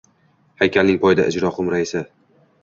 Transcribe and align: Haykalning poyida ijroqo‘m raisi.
Haykalning 0.63 0.97
poyida 1.03 1.27
ijroqo‘m 1.33 1.71
raisi. 1.75 2.03